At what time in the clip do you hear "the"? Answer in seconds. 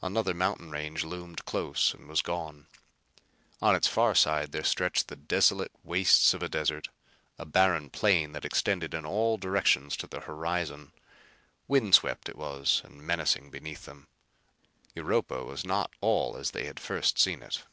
5.08-5.16, 10.06-10.20